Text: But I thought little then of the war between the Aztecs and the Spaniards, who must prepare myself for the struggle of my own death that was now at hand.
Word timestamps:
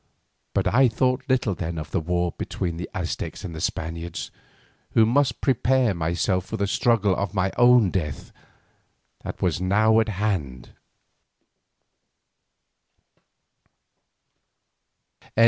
But 0.55 0.65
I 0.65 0.87
thought 0.87 1.23
little 1.29 1.53
then 1.53 1.77
of 1.77 1.91
the 1.91 1.99
war 1.99 2.33
between 2.35 2.77
the 2.77 2.89
Aztecs 2.91 3.43
and 3.43 3.53
the 3.55 3.61
Spaniards, 3.61 4.31
who 4.95 5.05
must 5.05 5.41
prepare 5.41 5.93
myself 5.93 6.43
for 6.45 6.57
the 6.57 6.65
struggle 6.65 7.15
of 7.15 7.35
my 7.35 7.51
own 7.55 7.91
death 7.91 8.31
that 9.23 9.43
was 9.43 9.61
now 9.61 9.99
at 9.99 10.09
hand. 10.09 10.69